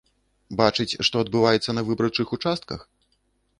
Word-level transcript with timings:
Бачыць, 0.61 0.97
што 1.09 1.15
адбываецца 1.25 1.77
на 1.79 1.85
выбарчых 1.91 2.27
участках? 2.41 2.79